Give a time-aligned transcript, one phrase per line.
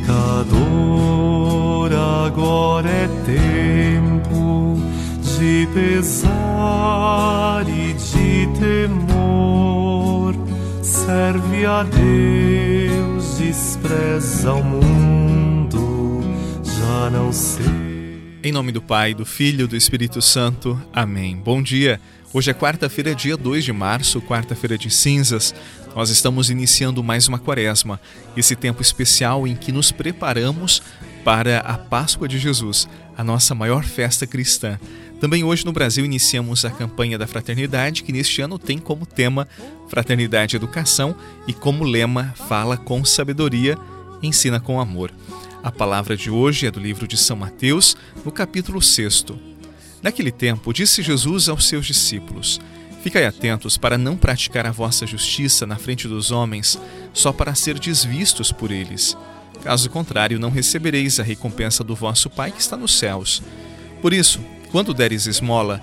[0.00, 1.92] pecador,
[2.26, 4.78] agora é tempo
[5.22, 10.34] de pesar e de temor.
[10.82, 16.22] Serve a Deus, despreza o mundo,
[16.62, 17.89] já não sei.
[18.42, 20.80] Em nome do Pai, do Filho e do Espírito Santo.
[20.94, 21.36] Amém.
[21.36, 22.00] Bom dia.
[22.32, 25.54] Hoje é quarta-feira, dia 2 de março, quarta-feira de cinzas.
[25.94, 28.00] Nós estamos iniciando mais uma quaresma,
[28.34, 30.82] esse tempo especial em que nos preparamos
[31.22, 34.80] para a Páscoa de Jesus, a nossa maior festa cristã.
[35.20, 39.46] Também hoje no Brasil iniciamos a campanha da Fraternidade, que neste ano tem como tema
[39.86, 41.14] Fraternidade e Educação
[41.46, 43.76] e como lema Fala com Sabedoria,
[44.22, 45.12] Ensina com Amor.
[45.62, 49.26] A palavra de hoje é do livro de São Mateus, no capítulo 6.
[50.02, 52.58] Naquele tempo, disse Jesus aos seus discípulos:
[53.02, 56.78] Ficai atentos para não praticar a vossa justiça na frente dos homens,
[57.12, 59.14] só para ser desvistos por eles.
[59.62, 63.42] Caso contrário, não recebereis a recompensa do vosso Pai que está nos céus.
[64.00, 64.40] Por isso,
[64.72, 65.82] quando deres esmola,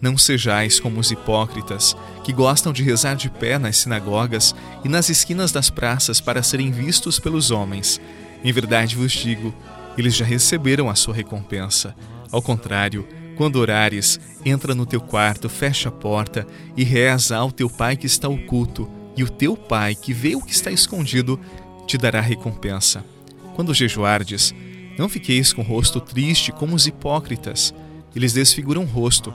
[0.00, 5.08] não sejais como os hipócritas, que gostam de rezar de pé nas sinagogas e nas
[5.08, 8.00] esquinas das praças para serem vistos pelos homens.
[8.44, 9.52] Em verdade vos digo,
[9.96, 11.94] eles já receberam a sua recompensa.
[12.30, 16.46] Ao contrário, quando orares, entra no teu quarto, fecha a porta
[16.76, 20.42] e reza ao teu pai que está oculto, e o teu pai que vê o
[20.42, 21.40] que está escondido
[21.86, 23.04] te dará recompensa.
[23.56, 24.54] Quando jejuardes,
[24.96, 27.74] não fiqueis com o rosto triste como os hipócritas.
[28.14, 29.34] Eles desfiguram o rosto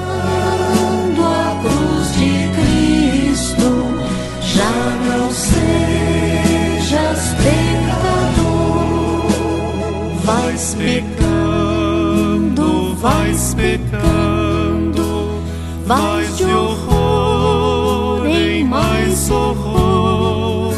[13.71, 15.41] Vais pecando,
[15.85, 20.73] vais de horror em mais horror.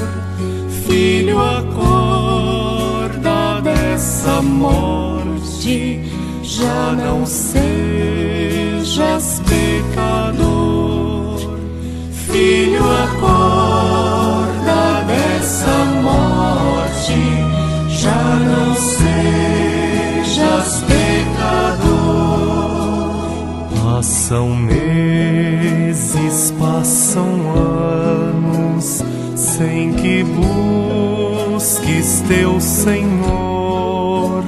[0.85, 2.51] Filho, acorda
[3.61, 6.01] dessa morte,
[6.43, 7.92] já não sejas
[24.23, 29.03] Passam meses, passam anos,
[29.35, 34.45] sem que busques teu Senhor,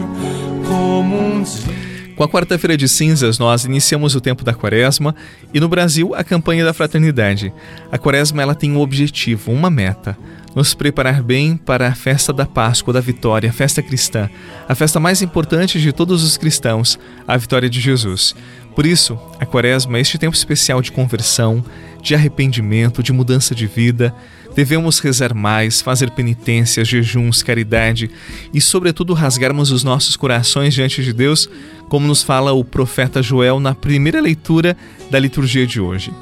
[0.66, 1.76] como um dia.
[2.16, 5.14] Com a quarta-feira de cinzas, nós iniciamos o tempo da quaresma
[5.54, 7.54] e no Brasil a campanha da fraternidade.
[7.92, 10.18] A quaresma ela tem um objetivo, uma meta:
[10.56, 14.30] nos preparar bem para a festa da Páscoa da Vitória, a festa cristã,
[14.70, 16.98] a festa mais importante de todos os cristãos,
[17.28, 18.34] a vitória de Jesus.
[18.76, 21.64] Por isso, a quaresma este tempo especial de conversão,
[22.02, 24.14] de arrependimento, de mudança de vida.
[24.54, 28.12] Devemos rezar mais, fazer penitências, jejuns, caridade
[28.54, 31.50] e, sobretudo, rasgarmos os nossos corações diante de Deus,
[31.90, 34.78] como nos fala o profeta Joel na primeira leitura
[35.10, 36.14] da liturgia de hoje.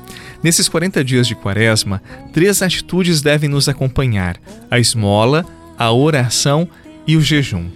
[0.42, 4.38] Nesses 40 dias de quaresma, três atitudes devem nos acompanhar:
[4.70, 5.46] a esmola,
[5.78, 6.68] a oração
[7.06, 7.68] e o jejum.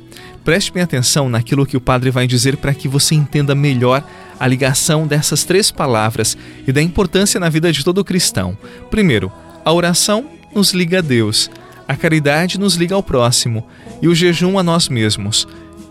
[0.43, 4.01] Preste bem atenção naquilo que o padre vai dizer para que você entenda melhor
[4.39, 6.37] a ligação dessas três palavras
[6.67, 8.57] e da importância na vida de todo cristão.
[8.89, 9.31] Primeiro,
[9.63, 11.49] a oração nos liga a Deus,
[11.87, 13.67] a caridade nos liga ao próximo
[14.01, 15.47] e o jejum a nós mesmos.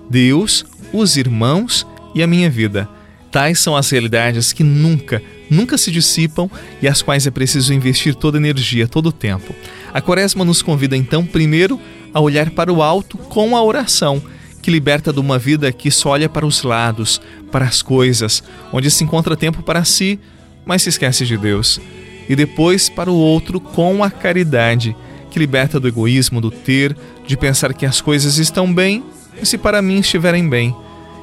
[0.09, 2.88] Deus, os irmãos e a minha vida.
[3.31, 6.49] Tais são as realidades que nunca, nunca se dissipam
[6.81, 9.55] e às quais é preciso investir toda energia, todo o tempo.
[9.93, 11.81] A Quaresma nos convida então, primeiro,
[12.15, 14.23] a olhar para o alto com a oração
[14.67, 17.20] que liberta de uma vida que só olha para os lados,
[17.56, 20.20] para as coisas, onde se encontra tempo para si,
[20.62, 21.81] mas se esquece de Deus.
[22.29, 24.94] E depois para o outro com a caridade,
[25.31, 26.94] que liberta do egoísmo, do ter,
[27.26, 29.03] de pensar que as coisas estão bem
[29.43, 30.76] se para mim estiverem bem.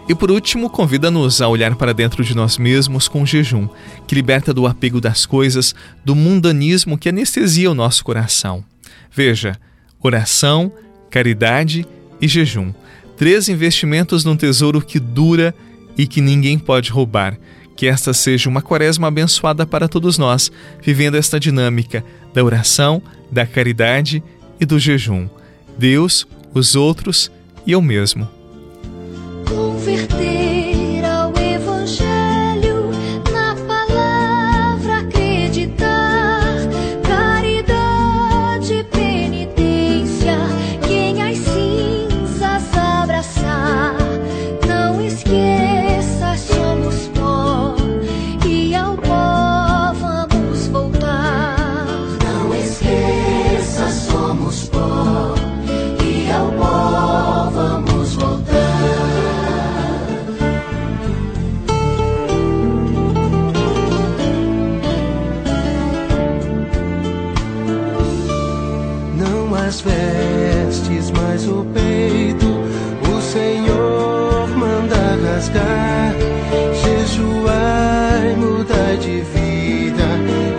[0.09, 3.67] E por último, convida-nos a olhar para dentro de nós mesmos com jejum,
[4.07, 8.65] que liberta do apego das coisas, do mundanismo que anestesia o nosso coração.
[9.11, 9.55] Veja,
[10.01, 10.71] oração,
[11.11, 11.85] caridade
[12.19, 12.73] e jejum.
[13.15, 15.53] Três investimentos num tesouro que dura
[15.97, 17.37] e que ninguém pode roubar.
[17.75, 20.51] Que esta seja uma quaresma abençoada para todos nós,
[20.81, 22.03] vivendo esta dinâmica
[22.33, 23.01] da oração,
[23.31, 24.23] da caridade
[24.59, 25.27] e do jejum.
[25.77, 27.31] Deus, os outros
[27.65, 28.27] e eu mesmo.
[69.73, 76.13] As vestes, mas o peito o Senhor manda rasgar.
[76.83, 80.03] Jejuai, mudar de vida,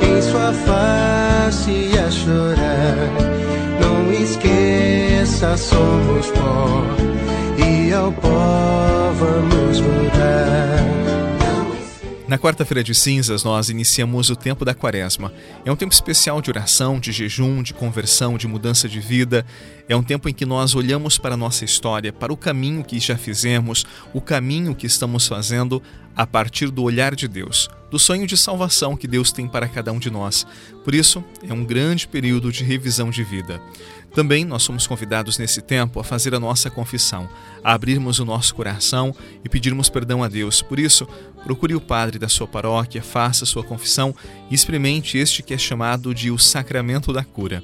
[0.02, 3.08] em sua face a chorar.
[3.80, 6.82] Não esqueça, somos pó,
[7.56, 11.13] e ao pó vamos mudar.
[12.34, 15.32] Na quarta-feira de cinzas, nós iniciamos o tempo da quaresma.
[15.64, 19.46] É um tempo especial de oração, de jejum, de conversão, de mudança de vida.
[19.88, 22.98] É um tempo em que nós olhamos para a nossa história, para o caminho que
[22.98, 25.80] já fizemos, o caminho que estamos fazendo
[26.16, 29.92] a partir do olhar de Deus, do sonho de salvação que Deus tem para cada
[29.92, 30.44] um de nós.
[30.82, 33.60] Por isso, é um grande período de revisão de vida.
[34.14, 37.28] Também nós somos convidados nesse tempo a fazer a nossa confissão,
[37.64, 39.12] a abrirmos o nosso coração
[39.44, 40.62] e pedirmos perdão a Deus.
[40.62, 41.06] Por isso,
[41.44, 44.14] procure o padre da sua paróquia, faça sua confissão
[44.50, 47.62] e experimente este que é chamado de o sacramento da cura.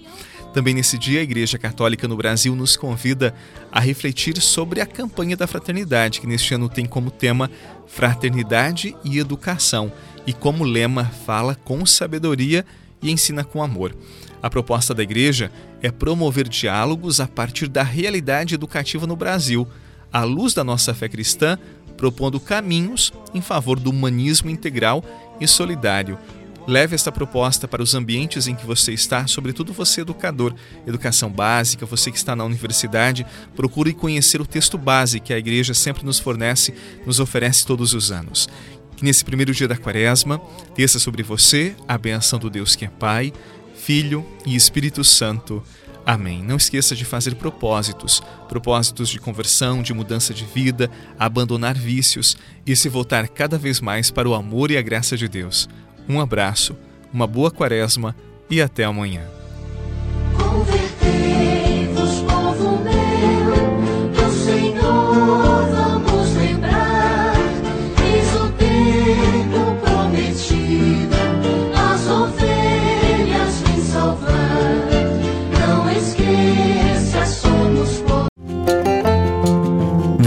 [0.52, 3.34] Também nesse dia, a Igreja Católica no Brasil nos convida
[3.70, 7.50] a refletir sobre a campanha da fraternidade, que neste ano tem como tema
[7.86, 9.92] Fraternidade e Educação,
[10.26, 12.66] e como lema fala com sabedoria
[13.00, 13.94] e ensina com amor.
[14.42, 19.66] A proposta da igreja é promover diálogos a partir da realidade educativa no Brasil,
[20.12, 21.58] à luz da nossa fé cristã,
[22.00, 25.04] propondo caminhos em favor do humanismo integral
[25.38, 26.18] e solidário.
[26.66, 30.54] Leve esta proposta para os ambientes em que você está, sobretudo você educador,
[30.86, 35.74] educação básica, você que está na universidade, procure conhecer o texto base que a igreja
[35.74, 36.72] sempre nos fornece,
[37.04, 38.48] nos oferece todos os anos.
[38.96, 40.40] Que nesse primeiro dia da quaresma,
[40.74, 43.30] desça sobre você a benção do Deus que é Pai,
[43.74, 45.62] Filho e Espírito Santo.
[46.10, 46.42] Amém.
[46.42, 52.36] Não esqueça de fazer propósitos, propósitos de conversão, de mudança de vida, abandonar vícios
[52.66, 55.68] e se voltar cada vez mais para o amor e a graça de Deus.
[56.08, 56.76] Um abraço,
[57.12, 58.16] uma boa quaresma
[58.50, 59.39] e até amanhã.